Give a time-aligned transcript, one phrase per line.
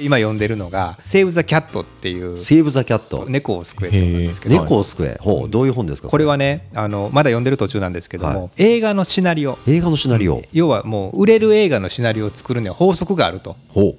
[0.00, 4.60] 今読んでるのが「セーブ・ザ・キャット」っていうセーブ・ザ・キャット猫を救えって本なんですけど。
[4.62, 5.18] 猫を救え。
[5.20, 6.08] ほうどういう本ですか？
[6.08, 9.58] これはねあのまだ読んでる途中なんですけども、映画のシナリオ。
[9.66, 10.42] 映画のシナリオ。
[10.52, 13.56] 要はもう売れる映画のシナリオを作るには法則があると。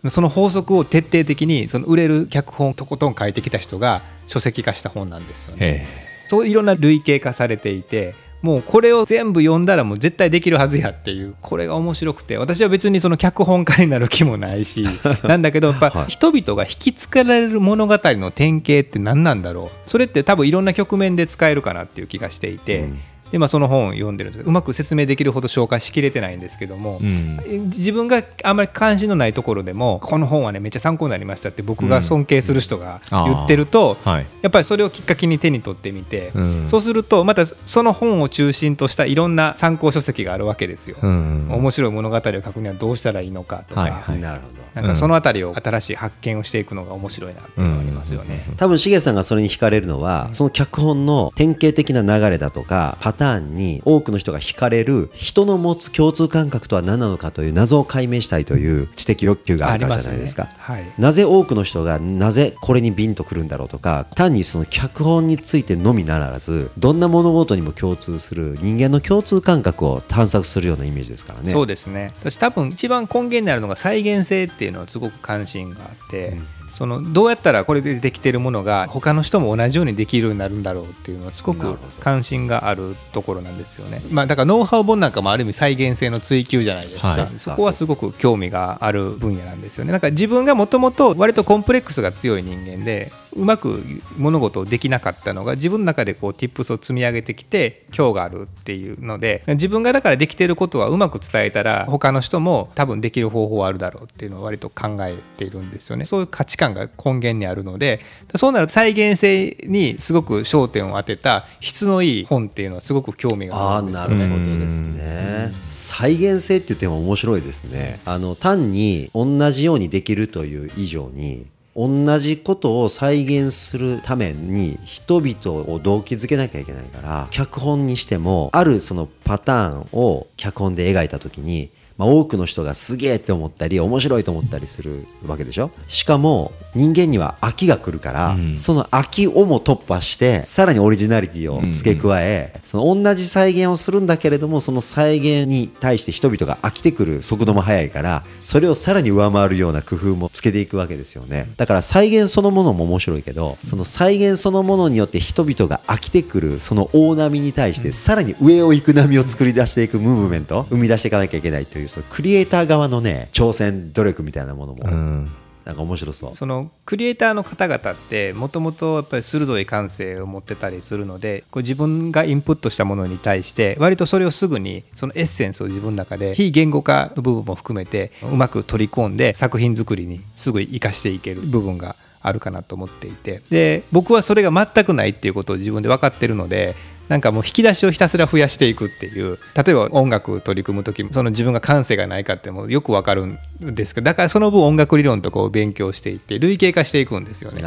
[0.09, 5.87] その法則を徹底的にその売れる脚本をとことん書いてきた人が書籍化した本なんですよね。
[6.29, 14.85] そういろんな類型化されていてもうこれを全部読んだらもう絶対できるはずやっていうこれが面白くて私は別にその脚本家になる気もないし
[15.23, 22.79] なんだけどやっぱ人々が引きつけられる物語の典型って何なんだろうそれって多分いろんな局面で使えるかなっていう気がしていて。
[22.79, 22.99] うん
[23.31, 40.97] でまあ、その本を読んでるんですけどうまく説明できるほど紹介しきれてないんですけども、うん、自分があんまり関心のないところでもこの本はねめっちゃ参考になりましたって僕が尊敬する人が言ってると、うんはい、やっぱりそれをきっかけに手に取ってみて、うん、そうするとまたその本を中心としたいろんな参考書籍があるわけですよ。
[41.01, 44.61] 面白い物語を書くにはどうしたらいいのかとか、はいはい、なるほど。
[44.73, 48.45] なんかそのあたりを新しい発見をしていくのが面白いなっていうのがありますよね。
[48.57, 60.43] 多分しげさんがそれに惹かれるのはその脚本の典型的な流れだとかパターンに多くの人が惹かれる人の持つ共通感覚とは何なのかという謎を解明したいという知的欲求があるからじゃないですか。
[60.43, 71.51] すねはい、なぜ多くの人がなぜこれにビンとくるんだろうとか単にその脚本についてのみならずどんな物事にも共通する人間の共通感覚を探索するようなイメージですからね。
[71.51, 84.01] そうですね私多分一番根源になるのが再現性っていうのはすごく関心があって、うん、そのどうやったらこれでできてるものが他の人も同じようにできるようになるんだろうっていうのはすごく関心があるところなんですよね。
[84.09, 89.91] まあ、だからノウハウ本なんかもある意味再現性の追求じゃないですか、はい、そこはすごく興味がある分野なんですよね。
[89.91, 93.83] なんか自分がもともと割とコンプレックスが強い人間でうまく
[94.17, 106.05] 物事をできなかったのが自分の中でこう tips を積み上げてきて今日があるっていうので自分がだからできてることはうまく伝えたら他の人も多分できる方法はあるだろうっていうのを割と考えているんですよね。
[106.05, 108.01] そういう価値観が根源にあるので
[108.35, 117.99] そうなると再現性にすごく焦点を当てた質のいい本っていうのはすごく興味があるんですよ、ね、なるほどですね、再現性って言っても面白いですね。
[118.05, 121.45] あの単に同じようにできるという以上に
[121.75, 135.71] 同じことを再現するために人々を動機づけなきゃいけないから脚本にしてもあるそのパターンを脚本で描いた時にまあ、多くの人がすげえって思ったり面白いと思ったりするわけでしょ？
[135.87, 151.49] しかも人間には飽きが来るから、うん、その飽きをも突破してさらにオリジナリティを付け加え、うん、その同じ再現をするんだけれどもその再現に対して人々が飽きてくる速度も速いからそれをさらに上回るような工夫もつけていくわけですよね。
[151.57, 165.27] だから再現そのものも面白いけどその再現そのものによって人々が飽きてくるその大波に対してさらに上を行く波を作り出していくムーブメント生み出していかなきゃいけないというそのクリエイター側のね挑戦努力みたいなものも、
[165.65, 166.33] なんか面白そう。
[166.33, 183.41] そのクリエイターの方々ってもともとやっぱり鋭い感性を持ってたりするのでこう自分がインプットしたものに対して割とそれをすぐにそのエッセンスを自分の中で非言語化の部分も含めてうまく取り込んで作品作りにすぐ生かしていける部分があるかなと思っていて。
[183.49, 186.75] で僕はそれが全くないっていうことを自分で分かってるので
[187.11, 197.63] なんかもう引き出しをひたすら増やしていくっていう例えば音楽取り組む時もその自分が感性がないかってもよくわかるんですけどだからその分音楽理論とかを勉強していって類型化していくんですよね。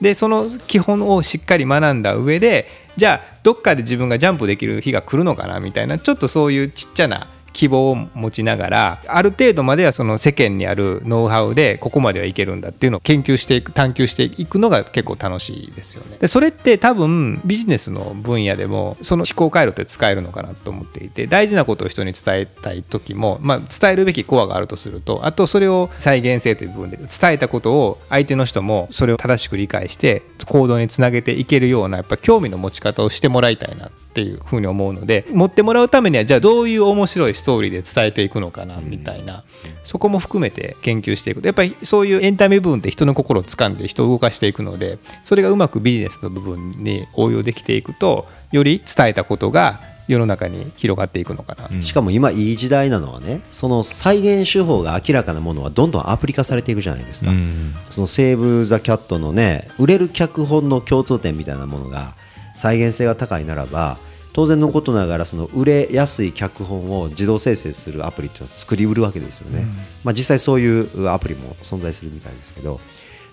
[0.00, 2.66] でその基本をしっかり学んだ上で
[2.96, 16.18] じゃあどっかで自分がジャンプできる日が来るのかなみたいなちょっとそういうちっちゃな希望を持ちながらある程度まではその世間にあるノウハウでここまではいけるんだっていうのを研究していく探求していくのが結構楽しいですよね。
[16.18, 39.44] でそれって多分ビジネスの分野でもその思考回路って使えるのかなと思っていて大事なことを人に伝えたい時も、まあ、伝えるべきコアがあるとするとあとそれを再現性という部分で伝えたことを相手の人もそれを正しく理解して行動につなげていけるようなやっぱ興味の持ち方をしてもらいたいなっていうふうに思うので持ってもらうためにはじゃあどういう面白いストーリーで伝えていくのかなみたいな、
[39.84, 41.44] そこも含めて研究していく。
[41.44, 62.14] やっぱりそういうエンタメ部分って人の心を掴んで人を動かしていくのでそれがうまくビジネスの部分に応用できていくとより伝えたことが世の中に広がっていくのかな、うん、しかも今いい時代なのはねその再現手法が明らかなものはどんどんアプリ化されていくじゃないですか、うん、そのセーブ・ザ・キャットのね売れる脚本の共通点みたいなものが
[62.54, 63.98] 再現性が高いならば
[64.38, 69.66] 当然のことながらその売れやすい脚本を自動生成するアプリっていうのを作りうるわけですよね、
[70.04, 72.78] まあ、実際そういうアプリも存在するみたいですけど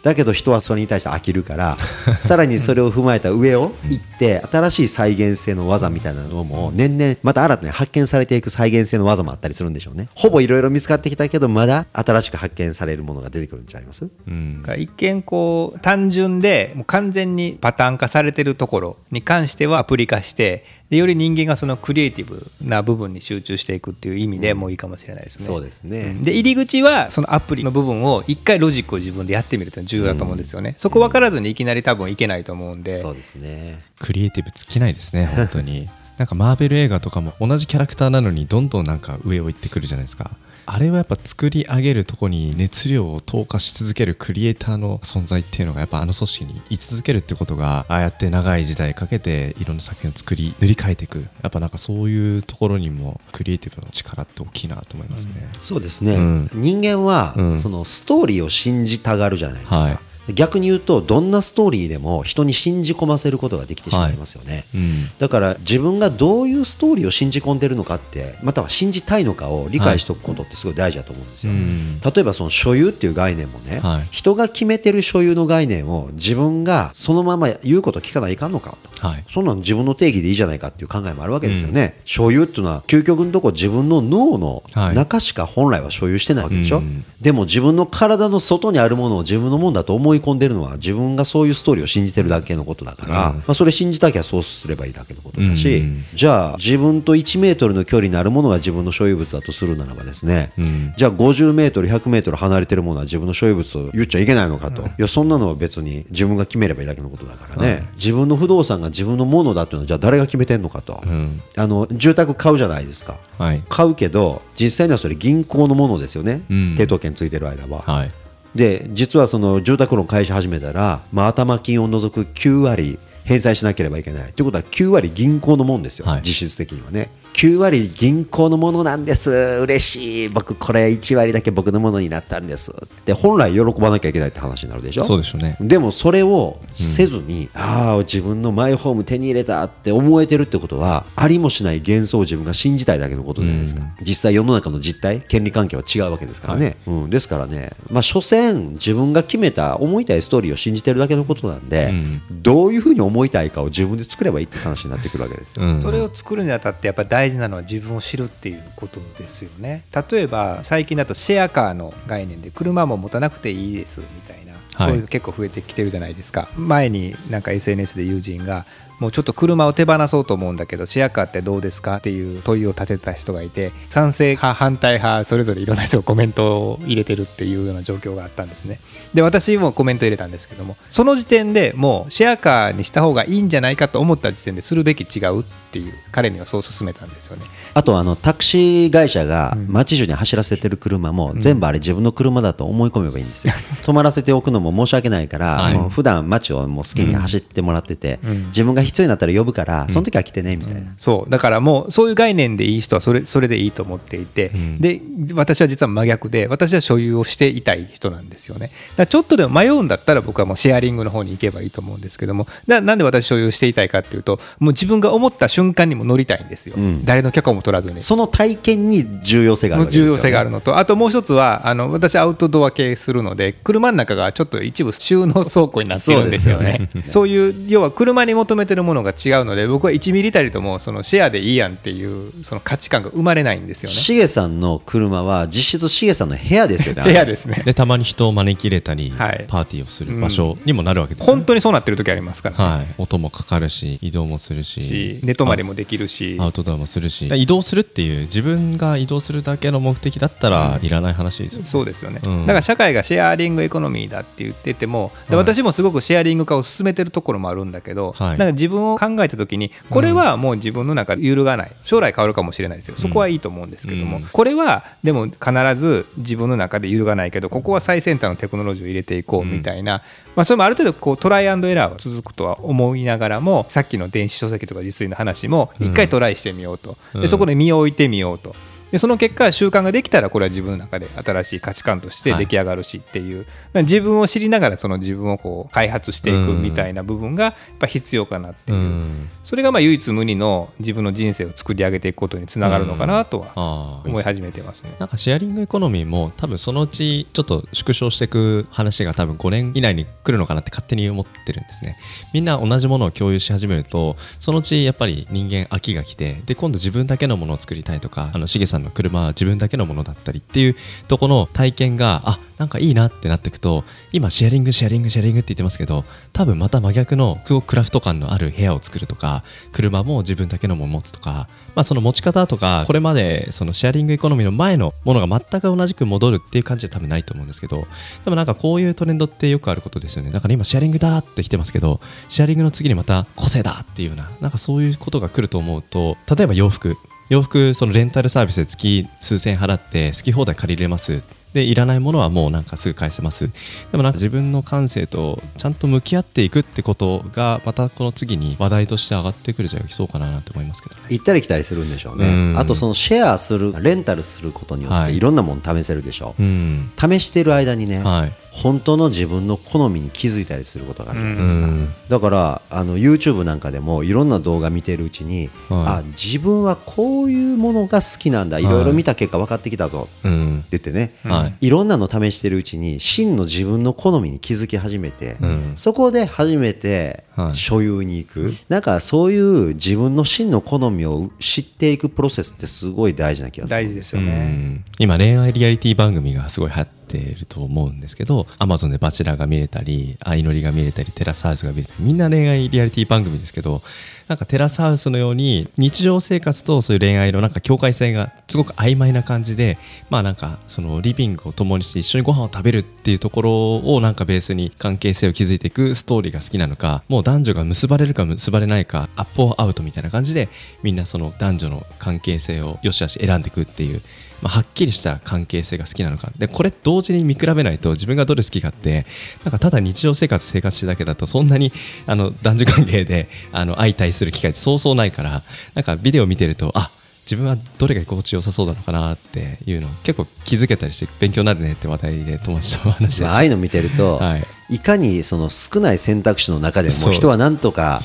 [0.06, 1.78] だけど人はそれに対して飽きるから
[2.20, 10.08] さらにそれを踏まえた上を行って新しい再現性の技みたいなのも年々また新たに発見されていく再現性の技もあったりするんでしょうね。
[10.14, 14.08] ほぼいろいろ見つかってきたけどまだ新しく発見されるものが出てくるんちゃいます？
[14.28, 14.64] うん。
[14.78, 25.46] 一見こう単純でもう完全にパターン化されてるところに関してはアプリ化してでより人間がそのクリエイティブな部分に集中していくっていう意味でもういいかもしれないですね。
[25.46, 26.16] そうですね。
[26.22, 30.76] で入り口はそのアプリの部分を一回ロジックを自分でやってみるっていうのが重要だと思うんですよね。
[30.78, 32.98] そこ分からずにいきなり多分いけないと思うんで。
[32.98, 33.84] そうですね。
[34.00, 35.90] クリエイティブ尽きないですね本当に。
[36.18, 40.32] なんかマーベル映画とかも同じキャラクターなのにどんどんなんか上を行ってくるじゃないですか
[40.66, 56.50] あれはやっぱ作り上げるとこに熱量を投下し続けるクリエイターの存在っていうのがやっぱあの組織に居続けるってことがああやって長い時代かけていろんな作品を作り塗り替えていくやっぱなんかそういうところにもクリエイティブの力って大きいなと思いますね、そうですね、うん。
[56.54, 57.58] 人間は、うん。
[57.58, 60.00] そのストーリーを信じたがるじゃないですか、はい
[60.34, 65.10] 逆に言うとどんなストーリーでも人に信じ込ませることができてしまいますよね、うん。
[65.20, 72.00] だから自分がどういうストーリーを信じ込んでるのかってまたは信じたいのかを理解しておくことってすごい大事だと思うんですよ、うん。
[72.00, 74.08] 例えばその所有っていう概念もね、はい。
[74.12, 79.08] 人が決めてる所有の概念を自分がそのまま言うこと聞かないかんのかと。
[79.08, 79.24] はい。
[79.30, 84.96] そんなの自分の定義でいいじゃないかっていう考えもあるわけですよね、所有っていうのは究極のとこ自分の脳のはい。
[84.96, 87.04] 中しか本来は所有してないわけでしょ、うん。
[87.22, 93.38] でも自分の体の外にあるものを自分のものだと思い込んでるのは自分がそういうストーリーを信じてるだけのことだから、うん。
[93.38, 96.04] まあ、それ信じたきゃそうすればいいだけのことだし、うん。
[96.14, 100.94] じゃあ自分と1メートルの距離にあるものが自分の所有物だとするならばですね、うん。
[100.98, 111.42] じゃあ50メートル100メートル離れてるものは自分の所有物と言っちゃいけないのかと、いやそんなのは別に自分が決めればいいだけのことだからね、自分の不動産が自分のものだっていうのはじゃあ誰が決めてんのかと、うん。
[111.56, 113.20] あの住宅買うじゃないですか。
[113.38, 113.64] はい。
[113.70, 116.76] 買うけど実際にはそれ銀行のものですよね、うん。
[116.78, 118.12] 抵当権ついてる間は、はい
[118.56, 124.34] で実はその住宅ローン返し始めたら、まあ、頭金を除く9割返済しなければいけない。
[124.34, 126.22] ということは9割銀行のもんですよ、はい。
[126.24, 129.30] 実質的にはね9割銀行のものなんです。
[129.30, 130.30] 嬉しい。
[130.30, 132.74] 僕これ1割だけ僕のものになったんです。
[133.04, 135.04] で本来喜ばなきゃいけないって話になるでしょ？
[135.04, 135.58] そうでしょうね。
[135.60, 151.92] でもそれをせずに、ああ自分のマイホーム手に入れたって思えてるってことはありもしない幻想を自分が信じたいだけのことじゃないですか、実際世の中の実態権利関係は違うわけですからね、うん、ですからねまあ所詮自分が決めた思いたいストーリーを信じてるだけのことなんで、
[152.32, 155.82] どういうふうに思いたいかを自分で作ればいいって話になってくるわけですよ、うん。
[155.82, 159.84] それを作るにあたってやっぱ大事なのは自分を知るっていうことですよね。
[160.10, 164.62] 例えば最近だとシェアカーの概念で車も持たなくていいですみたいな、はい。
[164.78, 166.50] そういうの結構増えてきてるじゃないですか。
[166.56, 168.68] 前になんか SNS で友人が
[169.00, 178.80] もうちょっと車を手放そうと思うんだけどシェアカーってどうですかっていう問いを立てた人がいて賛成派反対派それぞれいろんな人がコメントを入れてるっていうような状況があったんですね。
[179.14, 187.46] で私もコメント入れたんですけどもその時点でもうシェアカーにした方がいいんじゃないかと思った時点でするべき違うっていう彼にはそう勧めたんですよね。
[187.74, 195.74] あとあのタクシー会社が街中に走らせてる車も全部あれ自分の車だと思い込めばいいんですよ、 止まらせておくのも申し訳ないから、はい。
[195.74, 201.30] もう普段街をもう好きに走ってもらってて、自分が必要になったら呼ぶからその時は来てねみたいな、そう。
[201.30, 205.02] だからもうそういう概念でいい人はそれそれでいいと思っていて、で
[205.34, 208.72] 私は実は真逆で私は所有をしていたい人なんですよね。
[208.96, 212.48] だちょっとでも迷うんだったら僕はもうシェアリングの方に行けばいいと思うんですけども。
[212.68, 218.02] ななんで私所有していたいかっていうともう自分が思った瞬間にも乗りたいんですよ、誰の許可も取らずに。
[218.02, 226.90] その体験に重要性があるわけですよ、ね、重要性があるのとあともう一つはあの私アウトドア系するので車の中がちょっと一部収納倉庫になってるんですよね。
[227.08, 233.94] そういう要は車に求めてるものが違うので僕は1ミリたりともそのシェアでいいやんっていうその価値観が生まれないんですよね。
[233.94, 237.62] しげさんの車は実質しげさんの部屋ですよね部屋ですね。
[237.66, 239.46] でたまに人を招き入れたり、はい。
[239.48, 241.26] パーティーをする場所にもなるわけです、ね。
[241.26, 244.82] 本当にそうなってる時ありますから、はい、音もかかるし移動もするし。
[244.82, 246.38] し寝泊まりもできるし。
[246.40, 247.28] アウトドアもするし。
[247.28, 252.42] 移動するっていう自分が移動するだけの目的だったらいらない話ですよね、そうですよね、うん。
[252.42, 258.38] だから社会がシェアリングエコノミーだって言ってても、で私もすごくシェアリング化を進めてるところもあるんだけど、はい。
[258.38, 261.72] なんか自分を考えた時にこれはもう自分の中で揺るがない。
[261.84, 262.96] 将来変わるかもしれないですよ。
[262.98, 264.24] そこはいいと思うんですけども、うん。
[264.24, 265.40] これはでも必
[265.76, 270.02] ず自分の中で揺るがないけどここは最先端のテクノロジーを入れていこうみたいな、
[270.36, 277.22] まあ、それもある程度こうトライアンドエラーは続くとは思いながらもさっきの電子書籍とか実炊の話も一回トライしてみようと、うん。
[277.22, 278.54] でそこで身を置いてみようと。
[278.92, 289.30] でその結果習慣ができたらこれは自分の中で新しい価値観として出来上がるしっていう、自分を知りながらその自分をこう開発していくみたいな部分がやっぱ必要かなっていう、うん。
[289.44, 294.96] それがまあ唯一無二の自分の人生を作り上げていくことにつながるのかなとは思い始めてますね。
[295.00, 301.98] なんかシェアリングエコノミーも多分そのうちちょっと縮小していく話が多分5年以内に来るのかなって勝手に思ってるんですね。
[302.34, 310.76] みんな同じものを共有し始めるとそのうちやっぱり人間飽きが来てで今度自分だけのものを作りたいとかあのしげさんさんの車は自分だけのものだったりっていう
[311.08, 327.88] とこの体験があなんかいいなってなっていくと今シェアリングシェアリングシェアリングって言ってますけど多分また真逆のすごくクラフト感のある部屋を作るとか車も自分だけのもの持つとか、まあ、その持ち方とかこれまでそのシェアリングエコノミーの前のものが全く同じく戻るっていう感じは多分ないと思うんですけど
[328.24, 330.32] でもなんかこういうトレンドってよくあることですよね。
[330.32, 336.96] だから今シェアリングだって来てますけどシェアリングの次にまた個性だっていうようななんかそういうことが来ると思うと例えば洋服。
[337.28, 341.24] 洋服そのレンタルサービスで月数千円払って好き放題借りれます。
[341.56, 343.50] でいらないものはもうなんかすぐ返せます。
[343.92, 351.02] でもなんか自分の感性とちゃんと向き合っていくってことがまたこの次に話題として上がってくるじゃいそうかなと思いますけどね。
[351.10, 352.60] 行ったり来たりするんでしょうね、うん。
[352.60, 356.92] あとそのシェアするレンタルすることによっはいていろんなもの試せるでしょう、うん。
[357.00, 358.34] 試してる間にね、はい。
[358.52, 361.90] 本当の自分の好みに気づいたりすることがあるじゃないですか、うん。
[362.10, 365.84] だからあの YouTube なんかでもいろんな動画見てるうちに、はい。
[365.88, 368.60] あ自分はこういうものが好きなんだ。
[368.60, 370.08] いろいろ見た結果分かってきたぞ。
[370.20, 371.56] ってうん言ってね、はい。
[371.62, 375.72] いろんなの試してるうちに真の自分の好みに気づき始めて、うん。
[375.76, 377.54] そこで初めてはい。
[377.54, 383.82] 所有に行く、なんかそういう自分の真の好みを知っていくプロセスってすごい大事な気がする。
[383.82, 384.32] 大事ですようね。
[384.32, 384.86] ん。
[385.00, 393.82] 今恋愛リアリティ番組がすごい流行ってると思うんですけど Amazon で「バチェラー」が見れたり相乗りが見れたりテラスハウスが見れたりみんな恋愛リアリティ番組ですけど
[394.28, 399.78] なんかテラスハウスのように日常生活とそういう恋愛のなんか境界線がすごく曖昧な感じで
[400.10, 410.50] まあなんかそのリビングを共にして一緒にご飯を食べるっていうところをなんかベースに関係性を築いていくストーリーが好きなのかもう男女が結ばれるか結ばれないかアップアウトみたいな感じで
[410.82, 414.02] みんなその男女の関係性をよしよし選んでいくっていう
[414.42, 416.32] まあ、はっきりした関係性が好きなのか。
[416.38, 419.06] でこれ同時に見比べないと自分がどれ好きかって
[419.44, 421.74] なんかただ日常生活生活してだけだとそんなに
[422.08, 434.44] あの男女関係であの相対する機会ってそうそうないからなんかビデオ見てるとあっ自分はどれが居心地よさそうなのかなっていうのを結構気づけたりして勉強になるねって話題で友達と話してまあ、ああいうの見てると、はい。
[434.68, 438.00] い、かにその少ない選択肢の中でも人はなんとか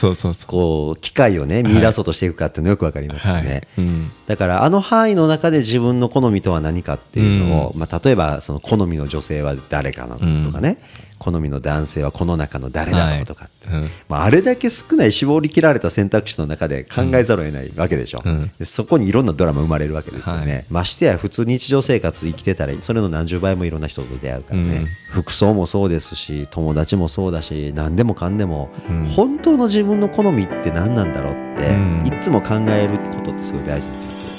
[0.47, 3.87] こう機会をね見出そうとしていくかっていうのよくわかりますよね、はい。
[3.87, 7.43] うんだからあの範囲の中で自分の好みとは何かってい。
[7.43, 10.79] うのを、まあ、例えばその好みの女性は誰かなのとかね、
[11.21, 13.81] 好みの男性はこの中の誰だろうとかって、はい。
[13.83, 13.89] うん。
[14.09, 18.51] まあ、あれだけ少ない絞り切られた選択肢の中で考えざるを得ないわけでしょ、うん。
[18.59, 20.65] でそこにいろんなドラマ生まれるわけですよね、はい。
[20.71, 24.87] ましてや普通日常生活生きてたらそれの何十倍もいろんな人と出会うからね、うん。
[25.11, 29.05] 服装もそうですし友達もそうだし何でもかんでも、うん。
[29.05, 32.07] 本当の自分の好みって何なんだろうって、うん。
[32.07, 34.31] いつも考えることってすごい大事な気がする。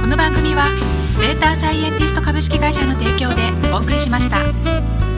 [0.00, 0.68] この番組は
[1.20, 3.42] データサイエンティスト株式会社の提供で
[3.72, 5.09] お送りしました。